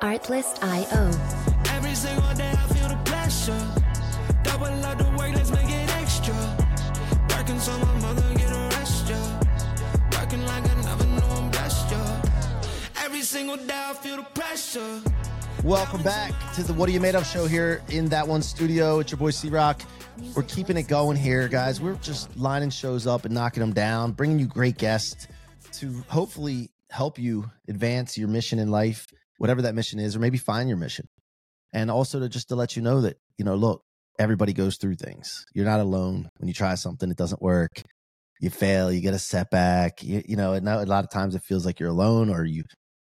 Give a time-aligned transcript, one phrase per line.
[0.00, 1.10] Artlist.io.
[1.76, 3.66] Every single day I feel the pressure.
[4.42, 6.34] Double up the work, let's make it extra.
[7.36, 9.40] Working so my mother get a rest, yeah.
[10.18, 13.04] Working like I never knew I'm blessed, yeah.
[13.04, 15.02] Every single day I feel the pressure.
[15.64, 19.00] Welcome back to the What Are You Made Of show here in that one studio.
[19.00, 19.82] It's your boy C-Roc.
[20.34, 21.78] We're keeping it going here, guys.
[21.78, 25.28] We're just lining shows up and knocking them down, bringing you great guests
[25.72, 29.06] to hopefully help you advance your mission in life,
[29.40, 31.06] whatever that mission is, or maybe find your mission.
[31.72, 33.80] And also to just to let you know that, you know, look,
[34.18, 35.46] everybody goes through things.
[35.54, 36.28] You're not alone.
[36.36, 37.82] When you try something, it doesn't work.
[38.38, 40.02] You fail, you get a setback.
[40.02, 42.64] You, you know, and a lot of times it feels like you're alone or you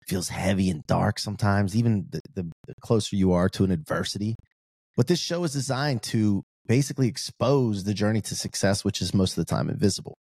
[0.08, 4.36] feels heavy and dark sometimes, even the, the, the closer you are to an adversity.
[4.96, 9.38] But this show is designed to basically expose the journey to success, which is most
[9.38, 10.16] of the time invisible.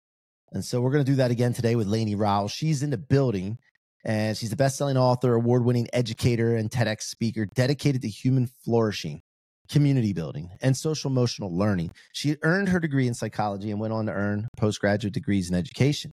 [0.53, 2.47] And so we're going to do that again today with Lainie Rowell.
[2.47, 3.57] She's in the building
[4.07, 9.21] and she's the best-selling author, award-winning educator, and TEDx speaker dedicated to human flourishing,
[9.69, 11.91] community building, and social emotional learning.
[12.13, 16.13] She earned her degree in psychology and went on to earn postgraduate degrees in education.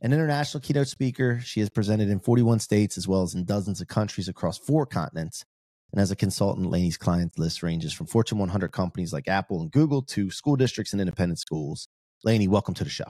[0.00, 3.80] An international keynote speaker, she has presented in 41 states as well as in dozens
[3.80, 5.44] of countries across four continents.
[5.92, 9.72] And as a consultant, Lainie's client list ranges from Fortune 100 companies like Apple and
[9.72, 11.88] Google to school districts and independent schools.
[12.24, 13.06] Lainie, welcome to the show.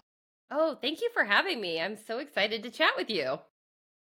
[0.50, 1.78] Oh, thank you for having me.
[1.78, 3.38] I'm so excited to chat with you.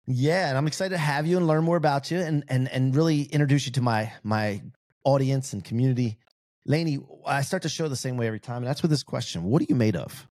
[0.06, 2.96] Yeah, and I'm excited to have you and learn more about you and and and
[2.96, 4.62] really introduce you to my my
[5.04, 6.18] audience and community.
[6.68, 9.44] Lainie, I start to show the same way every time, and that's with this question:
[9.44, 10.28] What are you made of?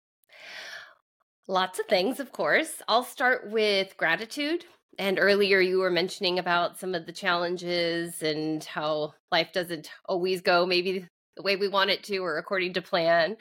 [1.48, 2.82] Lots of things, of course.
[2.88, 4.66] I'll start with gratitude.
[5.00, 10.42] And earlier you were mentioning about some of the challenges and how life doesn't always
[10.42, 13.38] go maybe the way we want it to or according to plan.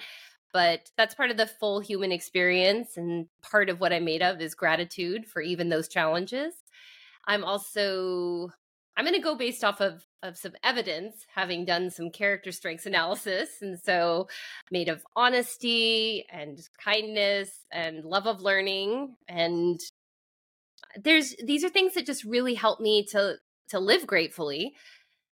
[0.52, 2.96] But that's part of the full human experience.
[2.96, 6.54] And part of what I'm made of is gratitude for even those challenges.
[7.26, 8.50] I'm also
[8.98, 12.86] I'm going to go based off of of some evidence, having done some character strengths
[12.86, 14.26] analysis, and so
[14.72, 19.14] made of honesty and kindness and love of learning.
[19.28, 19.78] And
[21.00, 23.36] there's these are things that just really help me to
[23.68, 24.74] to live gratefully,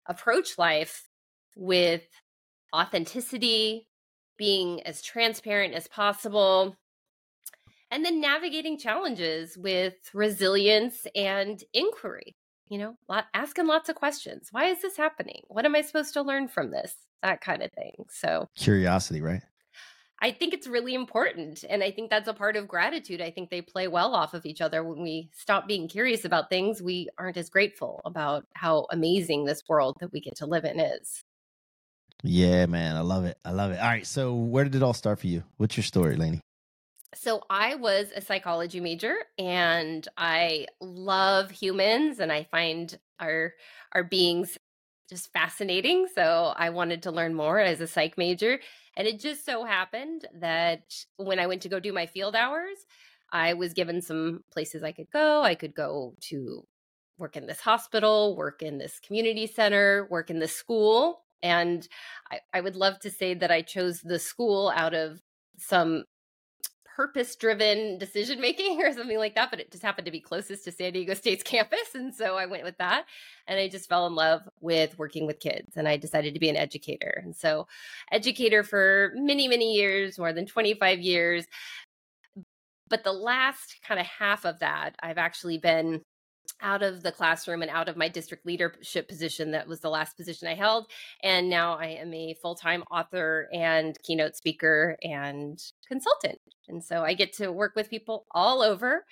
[0.05, 1.07] approach life
[1.55, 2.03] with
[2.75, 3.87] authenticity,
[4.37, 6.75] being as transparent as possible,
[7.91, 12.35] and then navigating challenges with resilience and inquiry
[12.69, 14.49] you know, lot, asking lots of questions.
[14.51, 15.41] Why is this happening?
[15.47, 16.95] What am I supposed to learn from this?
[17.21, 17.93] That kind of thing.
[18.09, 19.41] So, curiosity, right?
[20.21, 21.63] I think it's really important.
[21.69, 23.21] And I think that's a part of gratitude.
[23.21, 24.83] I think they play well off of each other.
[24.83, 29.63] When we stop being curious about things, we aren't as grateful about how amazing this
[29.67, 31.23] world that we get to live in is.
[32.25, 32.95] Yeah, man.
[32.95, 33.37] I love it.
[33.45, 33.79] I love it.
[33.79, 34.05] All right.
[34.05, 35.43] So, where did it all start for you?
[35.57, 36.41] What's your story, Lainie?
[37.15, 43.53] So I was a psychology major and I love humans and I find our
[43.93, 44.57] our beings
[45.09, 46.07] just fascinating.
[46.13, 48.59] So I wanted to learn more as a psych major.
[48.97, 52.77] And it just so happened that when I went to go do my field hours,
[53.31, 55.41] I was given some places I could go.
[55.41, 56.65] I could go to
[57.17, 61.21] work in this hospital, work in this community center, work in this school.
[61.43, 61.87] And
[62.31, 65.21] I, I would love to say that I chose the school out of
[65.57, 66.05] some
[66.95, 70.63] purpose driven decision making or something like that, but it just happened to be closest
[70.63, 71.93] to San Diego State's campus.
[71.93, 73.05] And so I went with that.
[73.47, 76.49] And I just fell in love with working with kids and I decided to be
[76.49, 77.21] an educator.
[77.23, 77.67] And so,
[78.11, 81.45] educator for many, many years, more than 25 years.
[82.87, 86.01] But the last kind of half of that, I've actually been
[86.61, 90.15] out of the classroom and out of my district leadership position that was the last
[90.15, 90.87] position I held
[91.23, 97.13] and now I am a full-time author and keynote speaker and consultant and so I
[97.13, 99.05] get to work with people all over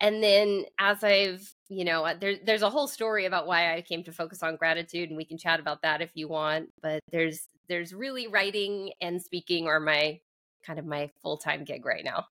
[0.00, 3.82] and then as I've you know uh, there, there's a whole story about why I
[3.82, 7.00] came to focus on gratitude and we can chat about that if you want but
[7.12, 10.20] there's there's really writing and speaking are my
[10.64, 12.26] kind of my full-time gig right now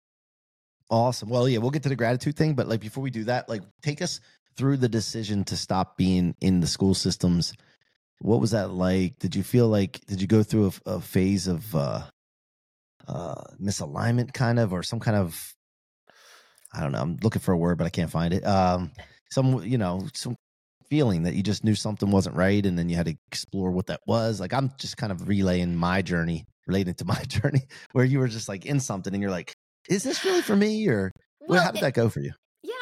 [0.90, 1.30] Awesome.
[1.30, 3.64] Well, yeah, we'll get to the gratitude thing, but like before we do that, like
[3.82, 4.20] take us
[4.58, 7.54] through the decision to stop being in the school systems
[8.20, 9.20] what was that like?
[9.20, 12.04] Did you feel like did you go through a, a phase of uh
[13.08, 15.54] uh misalignment kind of or some kind of
[16.74, 18.44] i don't know i'm looking for a word but i can't find it.
[18.46, 18.92] Um
[19.32, 20.36] some you know some
[20.90, 23.88] feeling that you just knew something wasn't right and then you had to explore what
[23.88, 24.40] that was.
[24.40, 28.28] Like i'm just kind of relaying my journey related to my journey where you were
[28.28, 29.54] just like in something and you're like
[29.90, 32.32] is this really for me or well, how did that go for you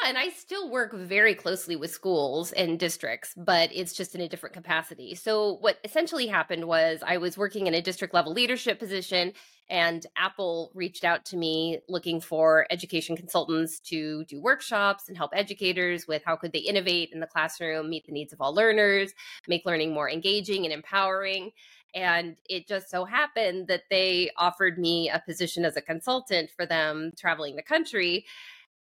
[0.04, 4.28] and I still work very closely with schools and districts, but it's just in a
[4.28, 5.14] different capacity.
[5.14, 9.32] So, what essentially happened was I was working in a district level leadership position,
[9.70, 15.30] And Apple reached out to me looking for education consultants to do workshops and help
[15.34, 19.14] educators with how could they innovate in the classroom, meet the needs of all learners,
[19.48, 21.52] make learning more engaging and empowering.
[21.94, 26.66] And it just so happened that they offered me a position as a consultant for
[26.66, 28.26] them traveling the country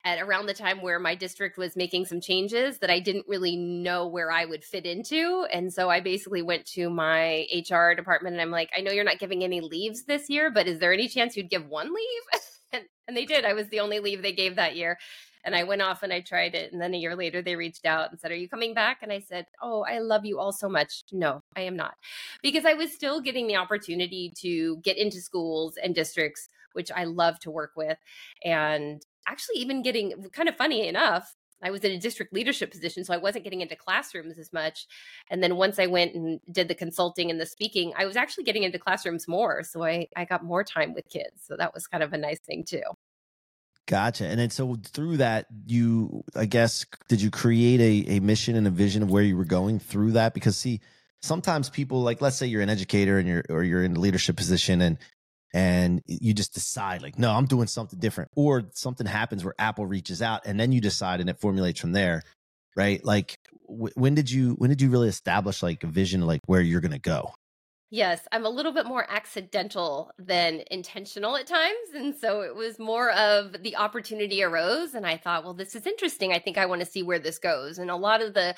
[0.03, 3.56] at around the time where my district was making some changes that I didn't really
[3.56, 5.45] know where I would fit into.
[5.51, 9.03] And so I basically went to my HR department and I'm like, I know you're
[9.03, 12.42] not giving any leaves this year, but is there any chance you'd give one leave?
[12.71, 13.45] and, and they did.
[13.45, 14.98] I was the only leave they gave that year.
[15.44, 16.71] And I went off and I tried it.
[16.71, 19.00] And then a year later, they reached out and said, Are you coming back?
[19.01, 21.03] And I said, Oh, I love you all so much.
[21.12, 21.95] No, I am not.
[22.44, 27.06] Because I was still getting the opportunity to get into schools and districts, which I
[27.06, 27.98] love to work with.
[28.44, 33.03] And actually even getting kind of funny enough I was in a district leadership position,
[33.03, 34.88] so I wasn't getting into classrooms as much.
[35.29, 38.45] And then once I went and did the consulting and the speaking, I was actually
[38.45, 39.63] getting into classrooms more.
[39.63, 41.44] So I, I got more time with kids.
[41.45, 42.81] So that was kind of a nice thing too.
[43.88, 44.25] Gotcha.
[44.25, 48.67] And then so through that, you, I guess, did you create a, a mission and
[48.67, 50.33] a vision of where you were going through that?
[50.33, 50.81] Because see,
[51.21, 54.38] sometimes people like, let's say you're an educator and you're, or you're in a leadership
[54.38, 54.97] position and
[55.53, 59.86] and you just decide like no i'm doing something different or something happens where apple
[59.86, 62.21] reaches out and then you decide and it formulates from there
[62.75, 63.36] right like
[63.68, 66.81] w- when did you when did you really establish like a vision like where you're
[66.81, 67.33] going to go
[67.94, 71.89] Yes, I'm a little bit more accidental than intentional at times.
[71.94, 74.94] And so it was more of the opportunity arose.
[74.94, 76.31] And I thought, well, this is interesting.
[76.31, 77.77] I think I want to see where this goes.
[77.77, 78.56] And a lot of the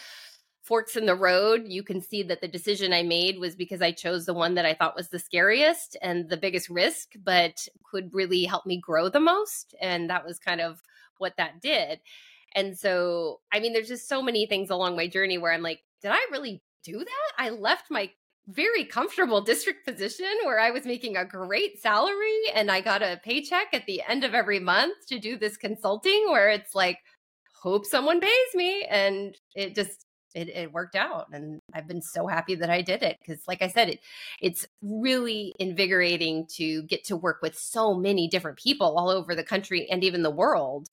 [0.64, 3.92] forks in the road, you can see that the decision I made was because I
[3.92, 8.14] chose the one that I thought was the scariest and the biggest risk, but could
[8.14, 9.76] really help me grow the most.
[9.82, 10.82] And that was kind of
[11.18, 12.00] what that did.
[12.56, 15.82] And so, I mean, there's just so many things along my journey where I'm like,
[16.02, 17.32] did I really do that?
[17.38, 18.10] I left my
[18.48, 23.20] very comfortable district position where I was making a great salary and I got a
[23.22, 27.00] paycheck at the end of every month to do this consulting where it's like,
[27.62, 28.86] hope someone pays me.
[28.90, 33.04] And it just it, it worked out and i've been so happy that i did
[33.04, 34.00] it because like i said it
[34.42, 39.44] it's really invigorating to get to work with so many different people all over the
[39.44, 40.88] country and even the world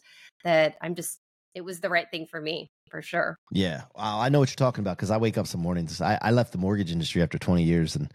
[0.44, 1.18] that i'm just
[1.54, 3.36] it was the right thing for me for sure.
[3.52, 6.30] Yeah i know what you're talking about because i wake up some mornings I, I
[6.32, 8.12] left the mortgage industry after 20 years and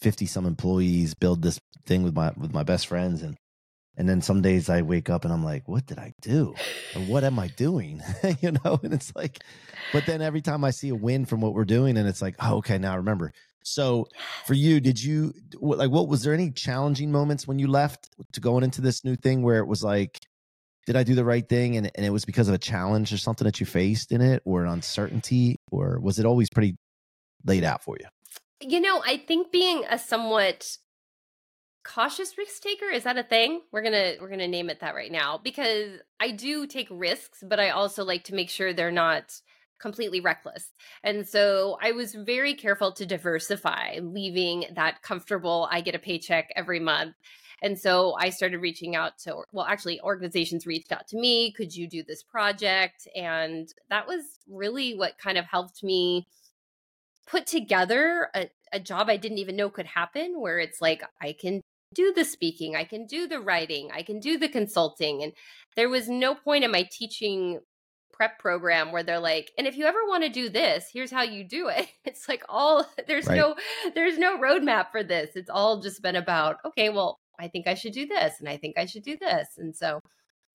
[0.00, 3.36] 50 some employees build this thing with my with my best friends and
[3.96, 6.54] and then some days I wake up and I'm like, what did I do?
[6.96, 8.02] Or what am I doing?
[8.40, 9.44] you know, and it's like,
[9.92, 12.36] but then every time I see a win from what we're doing, and it's like,
[12.40, 13.32] oh, okay, now I remember.
[13.64, 14.08] So
[14.44, 18.40] for you, did you like what was there any challenging moments when you left to
[18.40, 20.18] going into this new thing where it was like,
[20.86, 21.76] did I do the right thing?
[21.76, 24.42] And, and it was because of a challenge or something that you faced in it
[24.44, 26.76] or an uncertainty, or was it always pretty
[27.44, 28.06] laid out for you?
[28.60, 30.76] You know, I think being a somewhat
[31.92, 32.86] cautious risk taker?
[32.86, 33.60] Is that a thing?
[33.70, 37.60] We're gonna we're gonna name it that right now because i do take risks but
[37.60, 39.32] i also like to make sure they're not
[39.80, 40.72] completely reckless.
[41.02, 46.50] And so i was very careful to diversify leaving that comfortable i get a paycheck
[46.56, 47.14] every month.
[47.60, 51.74] And so i started reaching out to well actually organizations reached out to me could
[51.74, 53.06] you do this project?
[53.14, 56.26] And that was really what kind of helped me
[57.26, 61.34] put together a, a job I didn't even know could happen where it's like I
[61.38, 61.60] can
[61.92, 65.22] do the speaking, I can do the writing, I can do the consulting.
[65.22, 65.32] And
[65.76, 67.60] there was no point in my teaching
[68.12, 71.22] prep program where they're like, and if you ever want to do this, here's how
[71.22, 71.88] you do it.
[72.04, 73.36] It's like all there's right.
[73.36, 73.54] no
[73.94, 75.30] there's no roadmap for this.
[75.34, 78.56] It's all just been about, okay, well, I think I should do this and I
[78.56, 79.48] think I should do this.
[79.58, 80.00] And so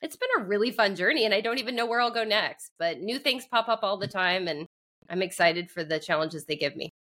[0.02, 2.72] it's been a really fun journey and I don't even know where I'll go next,
[2.78, 4.68] but new things pop up all the time and
[5.10, 6.92] I'm excited for the challenges they give me.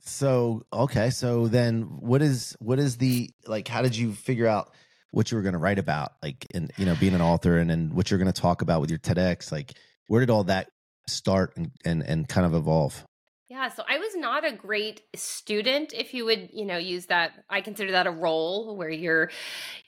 [0.00, 3.68] So okay, so then what is what is the like?
[3.68, 4.72] How did you figure out
[5.10, 6.12] what you were going to write about?
[6.22, 8.80] Like, and you know, being an author and and what you're going to talk about
[8.80, 9.52] with your TEDx.
[9.52, 9.74] Like,
[10.06, 10.70] where did all that
[11.06, 13.04] start and and and kind of evolve?
[13.50, 17.32] Yeah, so I was not a great student if you would, you know, use that
[17.48, 19.30] I consider that a role where you're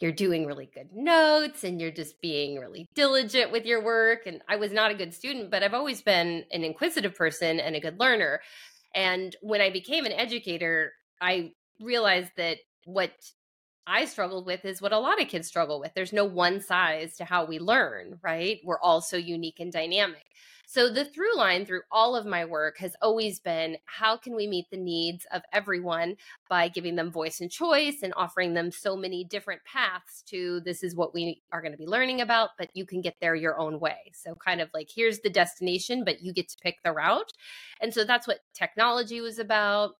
[0.00, 4.40] you're doing really good notes and you're just being really diligent with your work and
[4.48, 7.80] I was not a good student, but I've always been an inquisitive person and a
[7.80, 8.40] good learner.
[8.94, 13.12] And when I became an educator, I realized that what
[13.86, 15.92] I struggled with is what a lot of kids struggle with.
[15.94, 18.58] There's no one size to how we learn, right?
[18.64, 20.24] We're all so unique and dynamic.
[20.72, 24.46] So, the through line through all of my work has always been how can we
[24.46, 26.14] meet the needs of everyone
[26.48, 30.84] by giving them voice and choice and offering them so many different paths to this
[30.84, 33.58] is what we are going to be learning about, but you can get there your
[33.58, 34.12] own way.
[34.14, 37.32] So, kind of like here's the destination, but you get to pick the route.
[37.80, 39.96] And so, that's what technology was about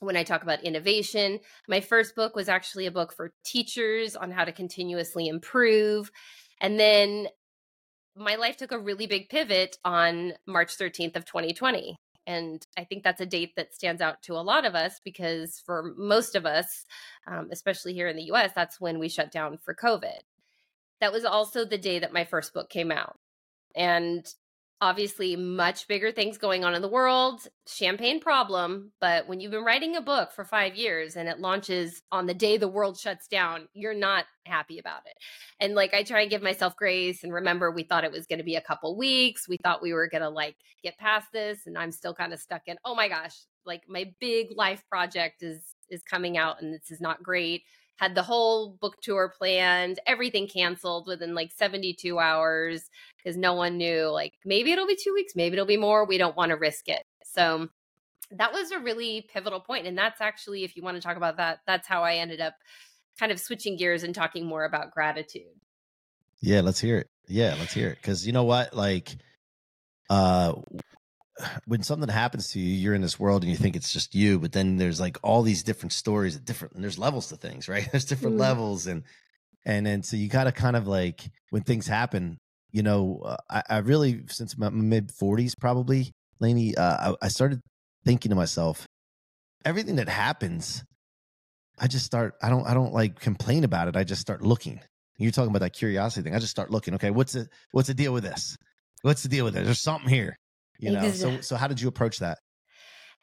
[0.00, 1.38] when I talk about innovation.
[1.68, 6.10] My first book was actually a book for teachers on how to continuously improve.
[6.60, 7.28] And then
[8.16, 11.96] my life took a really big pivot on March 13th of 2020.
[12.26, 15.60] And I think that's a date that stands out to a lot of us because
[15.64, 16.84] for most of us,
[17.26, 20.20] um, especially here in the US, that's when we shut down for COVID.
[21.00, 23.18] That was also the day that my first book came out.
[23.74, 24.26] And
[24.82, 29.64] obviously much bigger things going on in the world champagne problem but when you've been
[29.64, 33.28] writing a book for five years and it launches on the day the world shuts
[33.28, 35.16] down you're not happy about it.
[35.60, 38.38] And like i try and give myself grace and remember we thought it was going
[38.38, 41.66] to be a couple weeks we thought we were going to like get past this
[41.66, 45.42] and i'm still kind of stuck in oh my gosh like my big life project
[45.42, 47.62] is is coming out and this is not great
[48.00, 52.88] had the whole book tour planned, everything canceled within like 72 hours
[53.18, 56.16] because no one knew like maybe it'll be 2 weeks, maybe it'll be more, we
[56.16, 57.04] don't want to risk it.
[57.26, 57.68] So
[58.30, 61.36] that was a really pivotal point and that's actually if you want to talk about
[61.36, 62.54] that, that's how I ended up
[63.18, 65.60] kind of switching gears and talking more about gratitude.
[66.40, 67.10] Yeah, let's hear it.
[67.28, 69.14] Yeah, let's hear it cuz you know what like
[70.08, 70.54] uh
[71.66, 74.38] when something happens to you, you're in this world and you think it's just you,
[74.38, 77.68] but then there's like all these different stories, at different, and there's levels to things,
[77.68, 77.88] right?
[77.92, 78.40] There's different mm.
[78.40, 79.02] levels, and
[79.64, 82.38] and then so you got to kind of like when things happen,
[82.70, 87.28] you know, uh, I, I, really since my mid 40s probably, Lainie, uh, I, I
[87.28, 87.60] started
[88.04, 88.86] thinking to myself,
[89.64, 90.82] everything that happens,
[91.78, 92.34] I just start.
[92.42, 92.66] I don't.
[92.66, 93.96] I don't like complain about it.
[93.96, 94.80] I just start looking.
[95.18, 96.34] You're talking about that curiosity thing.
[96.34, 96.94] I just start looking.
[96.94, 98.56] Okay, what's the what's the deal with this?
[99.02, 99.64] What's the deal with it?
[99.64, 100.36] There's something here
[100.80, 102.38] you know so so how did you approach that?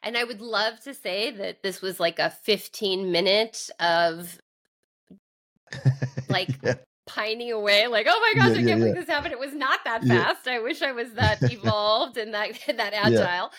[0.02, 4.38] And i would love to say that this was like a 15 minute of
[6.28, 6.74] like yeah.
[7.06, 9.32] pining away like oh my gosh yeah, i can't yeah, believe this happened.
[9.32, 10.46] It was not that fast.
[10.46, 13.50] I wish i was that evolved and that that agile.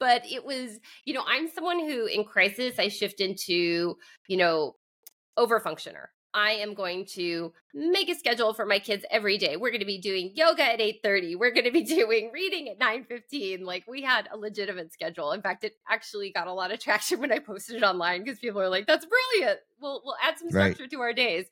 [0.00, 3.96] But it was you know i'm someone who in crisis i shift into
[4.28, 4.76] you know
[5.36, 9.56] over functioner I am going to make a schedule for my kids every day.
[9.56, 11.38] We're going to be doing yoga at 8:30.
[11.38, 13.62] We're going to be doing reading at 9:15.
[13.62, 15.32] Like we had a legitimate schedule.
[15.32, 18.38] In fact, it actually got a lot of traction when I posted it online because
[18.38, 19.60] people are like, "That's brilliant.
[19.80, 20.90] We'll we'll add some structure right.
[20.90, 21.46] to our days."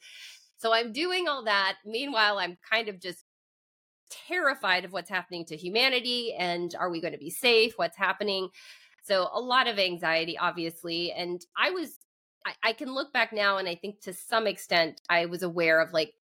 [0.58, 1.76] So I'm doing all that.
[1.84, 3.24] Meanwhile, I'm kind of just
[4.28, 7.74] terrified of what's happening to humanity and are we going to be safe?
[7.76, 8.48] What's happening?
[9.02, 11.98] So a lot of anxiety obviously and I was
[12.46, 15.80] I, I can look back now and I think to some extent I was aware
[15.80, 16.14] of like,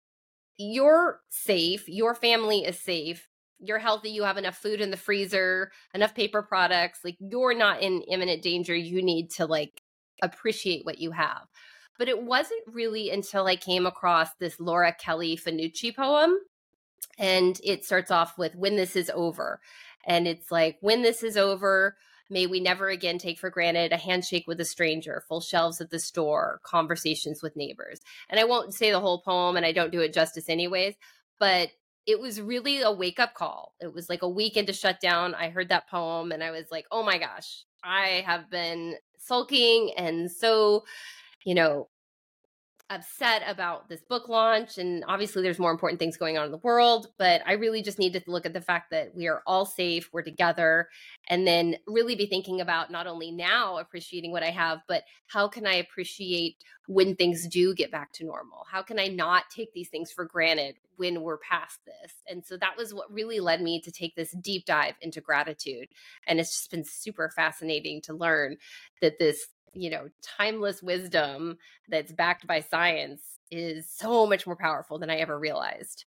[0.58, 3.28] you're safe, your family is safe,
[3.60, 7.82] you're healthy, you have enough food in the freezer, enough paper products, like you're not
[7.82, 8.76] in imminent danger.
[8.76, 9.82] You need to like
[10.22, 11.48] appreciate what you have.
[11.98, 16.38] But it wasn't really until I came across this Laura Kelly Fanucci poem.
[17.20, 19.60] And it starts off with, When this is over.
[20.06, 21.96] And it's like, When this is over,
[22.30, 25.90] May we never again take for granted a handshake with a stranger, full shelves at
[25.90, 28.00] the store, conversations with neighbors.
[28.30, 30.96] And I won't say the whole poem and I don't do it justice anyways,
[31.40, 31.70] but
[32.06, 33.74] it was really a wake up call.
[33.80, 35.36] It was like a week into shutdown.
[35.36, 39.94] I heard that poem and I was like, oh my gosh, I have been sulking
[39.98, 40.84] and so,
[41.46, 41.88] you know,
[42.90, 46.58] upset about this book launch and obviously there's more important things going on in the
[46.58, 49.66] world but i really just need to look at the fact that we are all
[49.66, 50.90] safe we're together
[51.30, 55.48] and then really be thinking about not only now appreciating what i have but how
[55.48, 58.66] can i appreciate when things do get back to normal?
[58.70, 62.14] How can i not take these things for granted when we're past this?
[62.28, 65.88] And so that was what really led me to take this deep dive into gratitude
[66.28, 68.58] and it's just been super fascinating to learn
[69.02, 71.58] that this you know, timeless wisdom
[71.90, 76.06] that's backed by science is so much more powerful than I ever realized.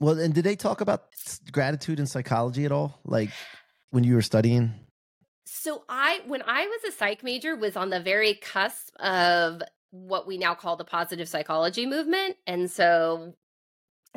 [0.00, 1.06] Well, and did they talk about
[1.52, 3.00] gratitude and psychology at all?
[3.04, 3.30] Like
[3.90, 4.74] when you were studying?
[5.46, 10.26] So I when I was a psych major was on the very cusp of what
[10.26, 12.36] we now call the positive psychology movement.
[12.46, 13.34] And so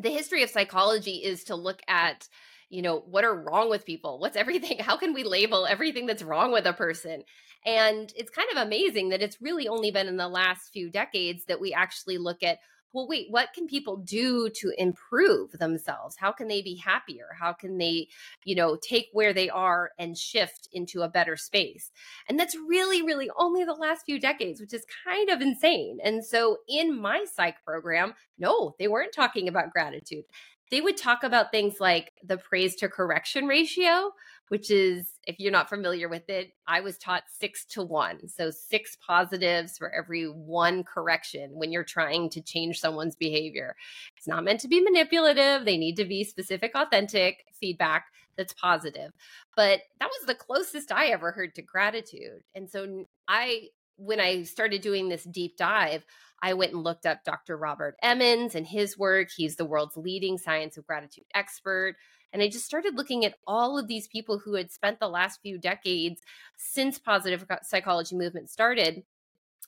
[0.01, 2.27] the history of psychology is to look at
[2.69, 6.23] you know what are wrong with people what's everything how can we label everything that's
[6.23, 7.23] wrong with a person
[7.65, 11.45] and it's kind of amazing that it's really only been in the last few decades
[11.45, 12.59] that we actually look at
[12.93, 16.15] well, wait, what can people do to improve themselves?
[16.19, 17.27] How can they be happier?
[17.39, 18.07] How can they,
[18.43, 21.91] you know, take where they are and shift into a better space?
[22.27, 25.99] And that's really, really only the last few decades, which is kind of insane.
[26.03, 30.23] And so in my psych program, no, they weren't talking about gratitude
[30.71, 34.11] they would talk about things like the praise to correction ratio,
[34.49, 38.27] which is, if you're not familiar with it, I was taught six to one.
[38.27, 43.75] So, six positives for every one correction when you're trying to change someone's behavior.
[44.17, 48.05] It's not meant to be manipulative, they need to be specific, authentic feedback
[48.37, 49.11] that's positive.
[49.55, 52.43] But that was the closest I ever heard to gratitude.
[52.55, 56.05] And so, I when I started doing this deep dive,
[56.41, 57.57] I went and looked up Dr.
[57.57, 59.29] Robert Emmons and his work.
[59.35, 61.95] He's the world's leading science of gratitude expert.
[62.31, 65.41] And I just started looking at all of these people who had spent the last
[65.41, 66.21] few decades
[66.55, 69.03] since positive psychology movement started.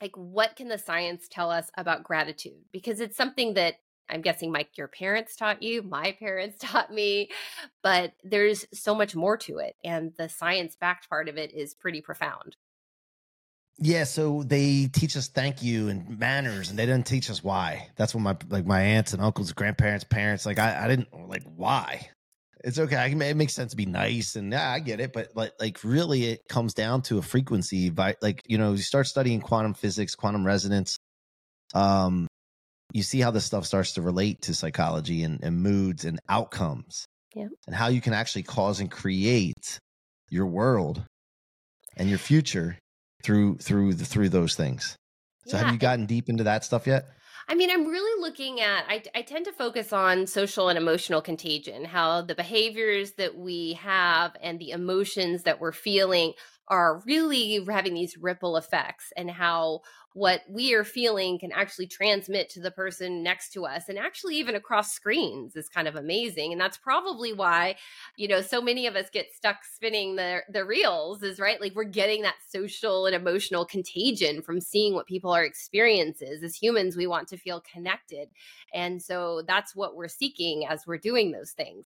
[0.01, 2.63] Like, what can the science tell us about gratitude?
[2.71, 3.75] Because it's something that
[4.09, 7.29] I'm guessing, Mike, your parents taught you, my parents taught me,
[7.81, 9.75] but there's so much more to it.
[9.83, 12.55] And the science backed part of it is pretty profound.
[13.83, 17.89] Yeah, so they teach us thank you and manners, and they didn't teach us why.
[17.95, 21.43] That's what my like my aunts and uncles, grandparents, parents, like I, I didn't like
[21.55, 22.07] why.
[22.63, 22.95] It's okay.
[22.95, 25.13] I can, it makes sense to be nice, and yeah, I get it.
[25.13, 27.89] But like, like really, it comes down to a frequency.
[27.89, 30.97] By like, you know, you start studying quantum physics, quantum resonance.
[31.73, 32.27] Um,
[32.93, 37.05] you see how this stuff starts to relate to psychology and, and moods and outcomes,
[37.33, 39.79] yeah, and how you can actually cause and create
[40.29, 41.03] your world
[41.97, 42.77] and your future
[43.23, 44.95] through through the, through those things.
[45.45, 45.63] So yeah.
[45.63, 47.05] have you gotten deep into that stuff yet?
[47.47, 51.21] I mean, I'm really looking at, I, I tend to focus on social and emotional
[51.21, 56.33] contagion, how the behaviors that we have and the emotions that we're feeling
[56.71, 59.81] are really having these ripple effects, and how
[60.13, 64.35] what we are feeling can actually transmit to the person next to us and actually
[64.35, 66.51] even across screens is kind of amazing.
[66.51, 67.75] And that's probably why
[68.17, 71.75] you know so many of us get stuck spinning the the reels is right like
[71.75, 76.43] we're getting that social and emotional contagion from seeing what people are experiences.
[76.43, 78.29] As humans we want to feel connected.
[78.73, 81.85] And so that's what we're seeking as we're doing those things.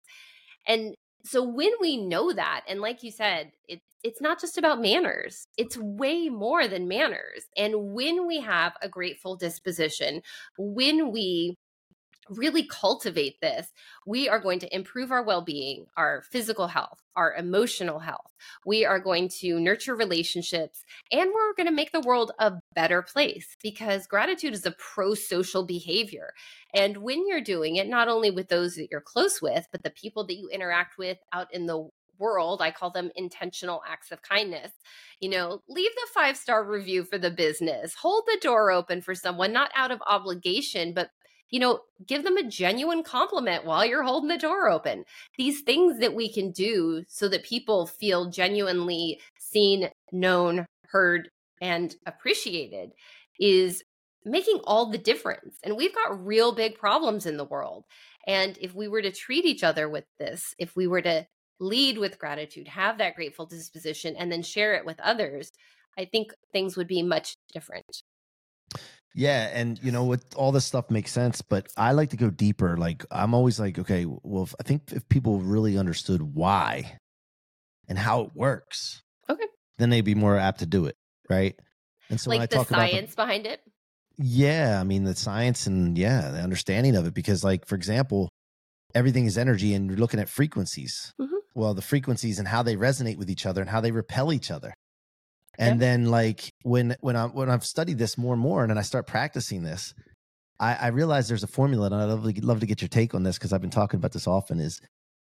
[0.68, 4.82] And so when we know that and like you said it, it's not just about
[4.82, 7.46] manners it's way more than manners.
[7.58, 10.22] And when we have a grateful disposition
[10.58, 11.58] when we
[12.30, 13.72] really cultivate this,
[14.06, 18.32] we are going to improve our well being, our physical health, our emotional health.
[18.66, 23.02] We are going to nurture relationships, and we're going to make the world a better
[23.02, 26.34] place because gratitude is a pro social behavior.
[26.74, 29.90] And when you're doing it, not only with those that you're close with, but the
[29.92, 32.62] people that you interact with out in the world.
[32.62, 34.72] I call them intentional acts of kindness.
[35.20, 39.16] You know, leave the five star review for the business, hold the door open for
[39.16, 41.10] someone, not out of obligation, but
[41.50, 45.06] you know, give them a genuine compliment while you're holding the door open.
[45.38, 51.30] These things that we can do so that people feel genuinely seen, known, heard,
[51.62, 52.92] and appreciated
[53.40, 53.84] is
[54.24, 55.58] making all the difference.
[55.64, 57.86] And we've got real big problems in the world.
[58.28, 61.28] And if we were to treat each other with this, if we were to
[61.60, 65.52] lead with gratitude, have that grateful disposition, and then share it with others,
[65.98, 68.02] I think things would be much different.
[69.18, 72.30] Yeah, and you know what, all this stuff makes sense, but I like to go
[72.30, 72.76] deeper.
[72.76, 77.00] Like I'm always like, okay, well, if, I think if people really understood why
[77.88, 79.46] and how it works, okay,
[79.78, 80.98] then they'd be more apt to do it,
[81.30, 81.56] right?
[82.10, 83.62] And so like when I talk about science behind it,
[84.18, 88.30] yeah, I mean the science and yeah, the understanding of it, because like for example,
[88.94, 91.14] everything is energy, and you're looking at frequencies.
[91.22, 91.36] Mm-hmm.
[91.54, 94.52] Well, the frequencies and how they resonate with each other and how they repel each
[94.52, 94.74] other.
[95.58, 95.88] And yeah.
[95.88, 98.82] then like when when I when I've studied this more and more and then I
[98.82, 99.94] start practicing this,
[100.60, 103.14] I, I realize there's a formula and I'd love to, love to get your take
[103.14, 104.82] on this because I've been talking about this often is,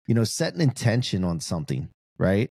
[0.08, 2.50] you know, set an intention on something, right?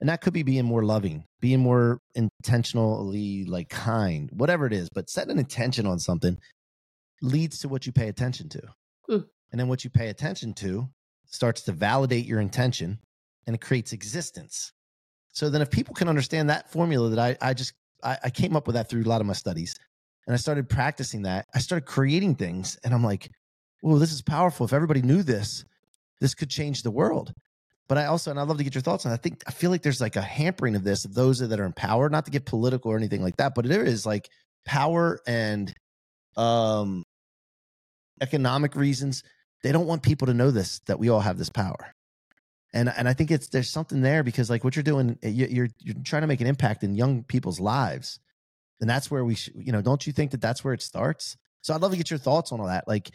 [0.00, 4.88] And that could be being more loving, being more intentionally like kind, whatever it is,
[4.94, 6.38] but set an intention on something
[7.20, 8.62] leads to what you pay attention to.
[9.10, 9.26] Mm.
[9.50, 10.88] And then what you pay attention to
[11.26, 13.00] starts to validate your intention
[13.46, 14.72] and it creates existence.
[15.38, 17.72] So then if people can understand that formula that I, I just
[18.02, 19.72] I, I came up with that through a lot of my studies
[20.26, 23.30] and I started practicing that, I started creating things and I'm like,
[23.80, 24.66] well, this is powerful.
[24.66, 25.64] If everybody knew this,
[26.20, 27.32] this could change the world.
[27.88, 29.12] But I also, and I'd love to get your thoughts on.
[29.12, 31.66] I think I feel like there's like a hampering of this of those that are
[31.66, 34.28] in power, not to get political or anything like that, but there is like
[34.66, 35.72] power and
[36.36, 37.04] um
[38.20, 39.22] economic reasons.
[39.62, 41.94] They don't want people to know this that we all have this power
[42.72, 45.68] and and I think it's there's something there because like what you're doing, eh, you're
[45.78, 48.20] you're trying to make an impact in young people's lives,
[48.80, 51.36] and that's where we should, you know, don't you think that that's where it starts?
[51.62, 52.86] So I'd love to get your thoughts on all that.
[52.86, 53.10] Like,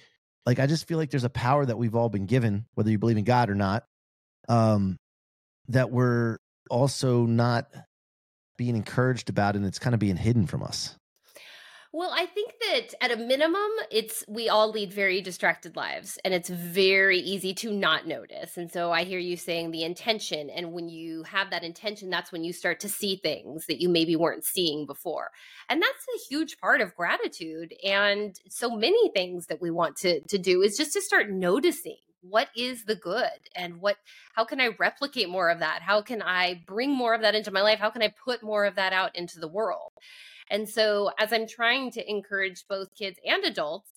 [0.45, 2.97] like I just feel like there's a power that we've all been given, whether you
[2.97, 3.83] believe in God or not,
[4.49, 4.97] um,
[5.69, 6.39] that we're
[6.69, 7.67] also not
[8.57, 10.95] being encouraged about, and it's kind of being hidden from us.
[11.95, 16.33] Well, I think that at a minimum, it's we all lead very distracted lives and
[16.33, 18.57] it's very easy to not notice.
[18.57, 20.49] And so I hear you saying the intention.
[20.49, 23.89] And when you have that intention, that's when you start to see things that you
[23.89, 25.29] maybe weren't seeing before.
[25.69, 27.75] And that's a huge part of gratitude.
[27.85, 31.97] And so many things that we want to, to do is just to start noticing
[32.21, 33.97] what is the good and what
[34.33, 37.51] how can i replicate more of that how can i bring more of that into
[37.51, 39.91] my life how can i put more of that out into the world
[40.49, 43.89] And so, as I'm trying to encourage both kids and adults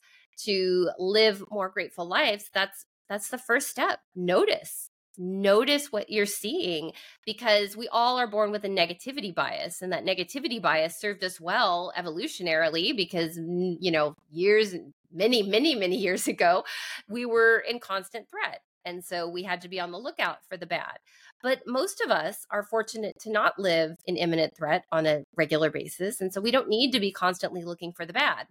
[0.45, 4.01] to live more grateful lives, that's that's the first step.
[4.15, 6.93] Notice notice what you're seeing
[7.25, 11.41] because we all are born with a negativity bias and that negativity bias served us
[11.41, 14.75] well evolutionarily because mm, you know years
[15.13, 16.65] many many many years ago
[17.09, 20.57] we were in constant threat and so we had to be on the lookout for
[20.57, 20.99] the bad
[21.43, 25.71] but most of us are fortunate to not live in imminent threat on a regular
[25.71, 28.47] basis and so we don't need to be constantly looking for the bad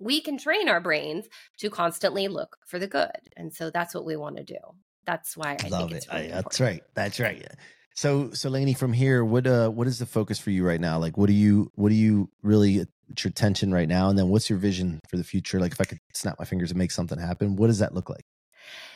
[0.00, 1.26] we can train our brains
[1.58, 4.56] to constantly look for the good and so that's what we want to do
[5.06, 6.06] that's why I love it.
[6.12, 6.82] Really I, that's right.
[6.94, 7.44] That's right.
[7.94, 10.98] So, so Lainie, from here, what uh, what is the focus for you right now?
[10.98, 12.86] Like, what do you, what do you really your
[13.24, 14.08] attention right now?
[14.08, 15.58] And then, what's your vision for the future?
[15.58, 18.08] Like, if I could snap my fingers and make something happen, what does that look
[18.08, 18.24] like?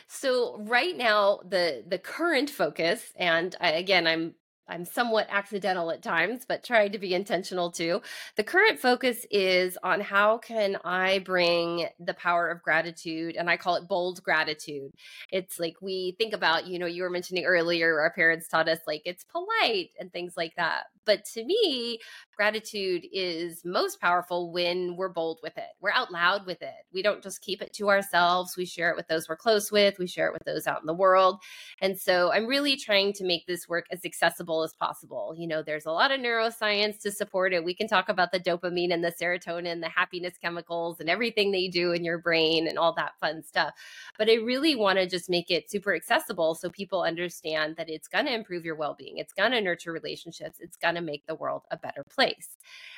[0.07, 4.35] So right now, the the current focus, and I, again, I'm
[4.67, 8.01] I'm somewhat accidental at times, but trying to be intentional too.
[8.35, 13.57] The current focus is on how can I bring the power of gratitude, and I
[13.57, 14.91] call it bold gratitude.
[15.31, 18.79] It's like we think about, you know, you were mentioning earlier, our parents taught us
[18.87, 20.85] like it's polite and things like that.
[21.05, 21.99] But to me,
[22.35, 25.69] gratitude is most powerful when we're bold with it.
[25.81, 26.85] We're out loud with it.
[26.93, 28.57] We don't just keep it to ourselves.
[28.57, 29.99] We share it with those we're close with.
[29.99, 31.39] We share it with those out in the world.
[31.81, 35.33] And so I'm really trying to make this work as accessible as possible.
[35.37, 37.63] You know, there's a lot of neuroscience to support it.
[37.63, 41.67] We can talk about the dopamine and the serotonin, the happiness chemicals, and everything they
[41.67, 43.73] do in your brain and all that fun stuff.
[44.17, 48.07] But I really want to just make it super accessible so people understand that it's
[48.07, 51.25] going to improve your well being, it's going to nurture relationships, it's going to make
[51.27, 52.57] the world a better place.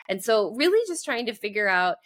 [0.10, 1.97] And so, really, just trying to figure out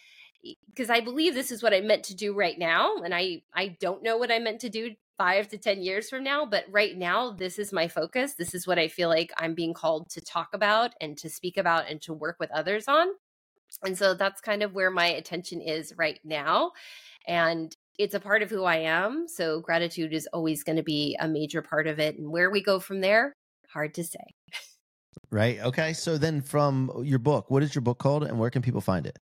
[0.67, 2.97] because I believe this is what I meant to do right now.
[2.97, 6.23] And I, I don't know what I meant to do five to 10 years from
[6.23, 6.45] now.
[6.45, 8.33] But right now, this is my focus.
[8.33, 11.57] This is what I feel like I'm being called to talk about and to speak
[11.57, 13.07] about and to work with others on.
[13.85, 16.71] And so that's kind of where my attention is right now.
[17.27, 19.27] And it's a part of who I am.
[19.27, 22.17] So gratitude is always going to be a major part of it.
[22.17, 23.33] And where we go from there,
[23.69, 24.25] hard to say.
[25.29, 25.59] Right.
[25.59, 25.93] Okay.
[25.93, 29.05] So then from your book, what is your book called and where can people find
[29.05, 29.17] it?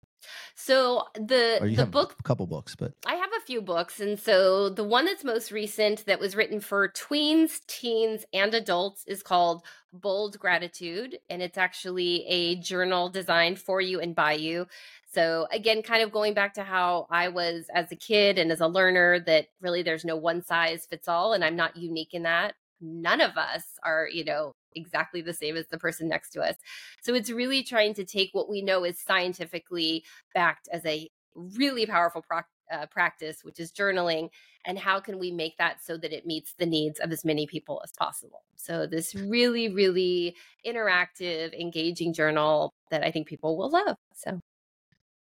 [0.56, 4.70] So the the book a couple books, but I have a few books and so
[4.70, 9.64] the one that's most recent that was written for tweens, teens and adults is called
[9.94, 14.68] Bold Gratitude and it's actually a journal designed for you and by you.
[15.14, 18.62] So again kind of going back to how I was as a kid and as
[18.62, 22.24] a learner that really there's no one size fits all and I'm not unique in
[22.24, 26.42] that none of us are, you know, exactly the same as the person next to
[26.42, 26.56] us.
[27.02, 31.86] So it's really trying to take what we know is scientifically backed as a really
[31.86, 34.30] powerful pro- uh, practice, which is journaling,
[34.66, 37.48] and how can we make that so that it meets the needs of as many
[37.48, 38.44] people as possible.
[38.56, 40.36] So this really, really
[40.66, 43.96] interactive, engaging journal that I think people will love.
[44.14, 44.40] So.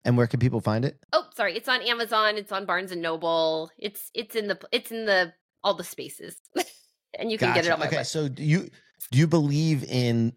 [0.07, 0.99] And where can people find it?
[1.12, 2.37] Oh, sorry, it's on Amazon.
[2.37, 3.71] It's on Barnes and Noble.
[3.79, 6.37] It's it's in the it's in the all the spaces,
[7.18, 7.62] and you can gotcha.
[7.62, 8.68] get it on my Okay, so do you
[9.11, 10.35] do you believe in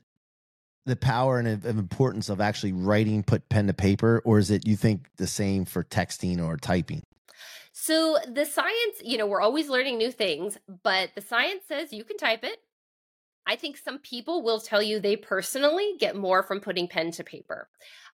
[0.85, 4.65] the power and of importance of actually writing, put pen to paper, or is it
[4.65, 7.03] you think the same for texting or typing?
[7.73, 12.03] So the science, you know, we're always learning new things, but the science says you
[12.03, 12.57] can type it.
[13.45, 17.23] I think some people will tell you they personally get more from putting pen to
[17.23, 17.69] paper.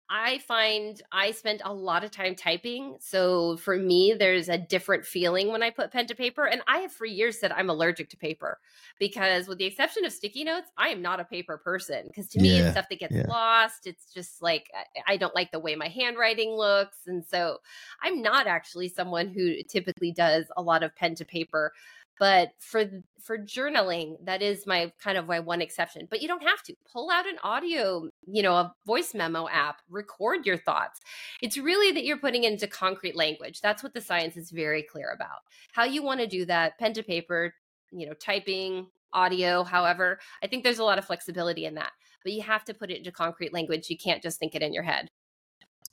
[0.10, 2.96] I find I spend a lot of time typing.
[3.00, 6.46] So for me, there's a different feeling when I put pen to paper.
[6.46, 8.60] And I have for years said I'm allergic to paper
[9.00, 12.04] because, with the exception of sticky notes, I am not a paper person.
[12.08, 13.26] Because to me, yeah, it's stuff that gets yeah.
[13.28, 13.86] lost.
[13.86, 14.70] It's just like
[15.06, 16.98] I don't like the way my handwriting looks.
[17.08, 17.58] And so
[18.02, 21.74] I'm not actually someone who typically does a lot of pen to paper
[22.19, 22.86] but for
[23.21, 26.73] for journaling that is my kind of my one exception but you don't have to.
[26.91, 30.99] Pull out an audio you know a voice memo app record your thoughts.
[31.41, 33.62] It's really that you're putting into concrete language.
[33.62, 35.39] That's what the science is very clear about.
[35.73, 37.53] How you want to do that pen to paper
[37.91, 41.93] you know typing audio however i think there's a lot of flexibility in that
[42.27, 43.89] but you have to put it into concrete language.
[43.89, 45.10] You can't just think it in your head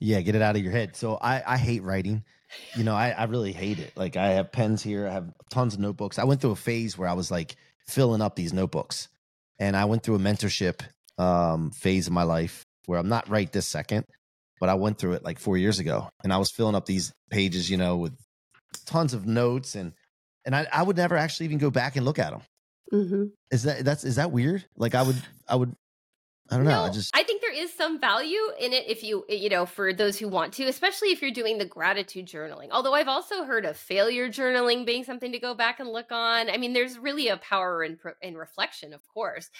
[0.00, 2.24] yeah get it out of your head so i i hate writing
[2.76, 3.92] you know, I, I really hate it.
[3.96, 6.18] Like I have pens here, I have tons of notebooks.
[6.18, 9.08] I went through a phase where I was like filling up these notebooks.
[9.58, 10.80] And I went through a mentorship
[11.16, 14.04] um, phase of my life where I'm not right this second,
[14.60, 16.08] but I went through it like four years ago.
[16.22, 18.14] And I was filling up these pages, you know, with
[18.86, 19.92] tons of notes and
[20.46, 22.42] and I, I would never actually even go back and look at them.
[22.92, 23.24] Mm-hmm.
[23.50, 24.64] Is that that's is that weird?
[24.76, 25.16] Like I would
[25.48, 25.74] I would
[26.50, 26.82] I don't know.
[26.82, 30.18] I just I think is some value in it if you you know for those
[30.18, 32.68] who want to, especially if you're doing the gratitude journaling.
[32.70, 36.50] Although I've also heard of failure journaling being something to go back and look on.
[36.50, 39.50] I mean, there's really a power in in reflection, of course.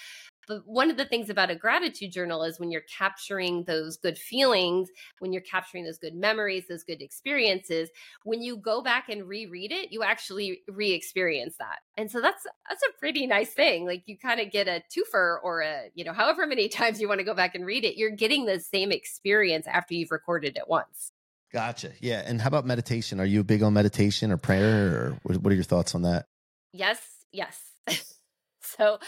[0.47, 4.19] But one of the things about a gratitude journal is when you're capturing those good
[4.19, 7.91] feelings, when you're capturing those good memories, those good experiences,
[8.25, 11.79] when you go back and reread it, you actually re-experience that.
[11.97, 13.87] And so that's that's a pretty nice thing.
[13.87, 17.09] Like you kind of get a twofer or a, you know, however many times you
[17.09, 20.57] want to go back and read it, you're getting the same experience after you've recorded
[20.57, 21.13] it once.
[21.53, 21.93] Gotcha.
[22.01, 22.23] Yeah.
[22.27, 23.21] And how about meditation?
[23.21, 26.27] Are you big on meditation or prayer or what are your thoughts on that?
[26.73, 26.99] Yes,
[27.33, 27.57] yes.
[28.61, 28.99] so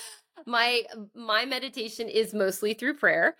[0.44, 0.82] my
[1.14, 3.36] my meditation is mostly through prayer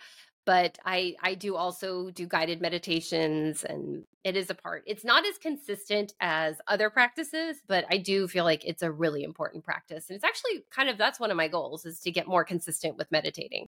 [0.47, 5.27] but i i do also do guided meditations and it is a part it's not
[5.27, 10.09] as consistent as other practices but i do feel like it's a really important practice
[10.09, 12.97] and it's actually kind of that's one of my goals is to get more consistent
[12.97, 13.67] with meditating.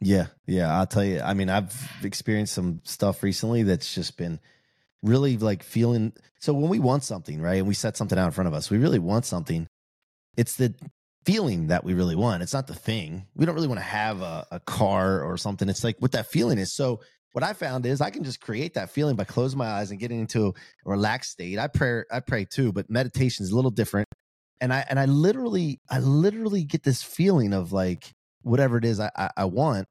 [0.00, 4.40] Yeah yeah i'll tell you i mean i've experienced some stuff recently that's just been
[5.02, 8.32] really like feeling so when we want something right and we set something out in
[8.32, 9.66] front of us we really want something
[10.36, 10.74] it's the
[11.24, 12.42] feeling that we really want.
[12.42, 13.26] It's not the thing.
[13.34, 15.68] We don't really want to have a, a car or something.
[15.68, 16.72] It's like what that feeling is.
[16.72, 17.00] So
[17.32, 20.00] what I found is I can just create that feeling by closing my eyes and
[20.00, 20.52] getting into a
[20.84, 21.58] relaxed state.
[21.58, 24.08] I pray, I pray too, but meditation is a little different.
[24.60, 28.10] And I and I literally, I literally get this feeling of like
[28.42, 29.86] whatever it is I, I, I want,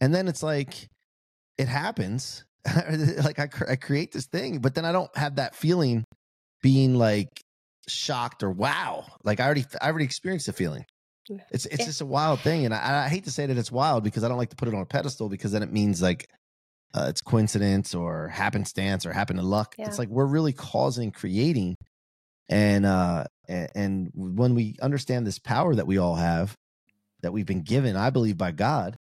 [0.00, 0.88] and then it's like
[1.56, 2.44] it happens.
[3.24, 6.04] like I, I create this thing, but then I don't have that feeling
[6.62, 7.28] being like
[7.88, 9.04] shocked or wow.
[9.24, 10.84] Like I already I already experienced the feeling.
[11.50, 14.02] It's it's just a wild thing, and I, I, hate to say that it's wild
[14.02, 16.26] because I don't like to put it on a pedestal because then it means like
[16.94, 19.74] uh, it's coincidence or happenstance or happen to luck.
[19.78, 19.86] Yeah.
[19.86, 21.76] It's like we're really causing, creating,
[22.48, 26.54] and uh and, and when we understand this power that we all have,
[27.22, 28.96] that we've been given, I believe by God,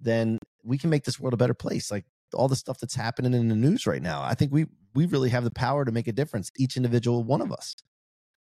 [0.00, 1.90] then we can make this world a better place.
[1.90, 5.06] Like all the stuff that's happening in the news right now, I think we we
[5.06, 6.50] really have the power to make a difference.
[6.56, 7.76] Each individual one of us.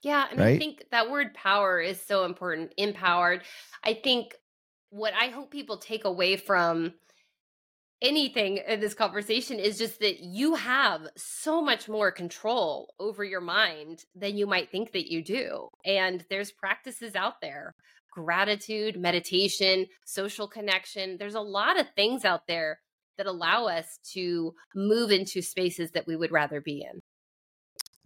[0.06, 0.54] Yeah, and right?
[0.54, 2.72] I think that word power is so important.
[2.76, 3.42] Empowered.
[3.82, 4.36] I think
[4.90, 6.94] what I hope people take away from
[8.00, 13.40] anything in this conversation is just that you have so much more control over your
[13.40, 15.70] mind than you might think that you do.
[15.84, 17.74] And there's practices out there
[18.12, 21.16] gratitude, meditation, social connection.
[21.18, 22.78] There's a lot of things out there
[23.18, 27.00] that allow us to move into spaces that we would rather be in.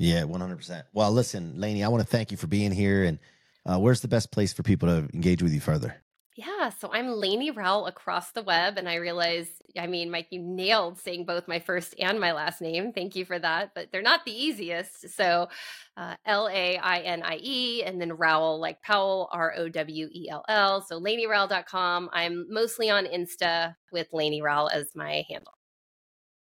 [0.00, 0.84] Yeah, 100%.
[0.94, 3.04] Well, listen, Lainie, I want to thank you for being here.
[3.04, 3.18] And
[3.66, 5.94] uh, where's the best place for people to engage with you further?
[6.36, 8.78] Yeah, so I'm Lainie Rowell across the web.
[8.78, 9.46] And I realize,
[9.78, 12.94] I mean, Mike, you nailed saying both my first and my last name.
[12.94, 13.72] Thank you for that.
[13.74, 15.10] But they're not the easiest.
[15.10, 15.50] So
[15.98, 20.08] uh, L A I N I E, and then Rowell, like Powell, R O W
[20.10, 20.80] E L L.
[20.80, 22.08] So LainieRowell.com.
[22.14, 25.52] I'm mostly on Insta with Lainie Rowell as my handle.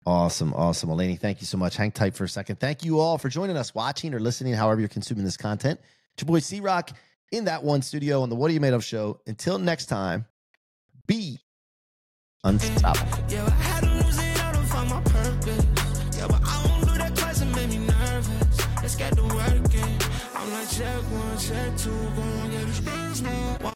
[0.07, 0.53] Awesome.
[0.55, 0.91] Awesome.
[0.91, 1.77] Lainie, thank you so much.
[1.77, 2.61] Hang tight for a second.
[2.61, 5.81] Thank you all for joining us, watching or listening, however you're consuming this content.
[6.13, 6.91] It's your boy C-Roc
[7.33, 9.21] in that one studio on the What Are You Made Of show.
[9.27, 10.27] Until next time,
[11.07, 11.41] be
[12.45, 13.25] unstoppable.
[13.29, 13.51] Yeah,